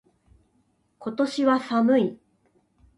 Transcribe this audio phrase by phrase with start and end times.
[0.97, 2.19] 今年は寒い。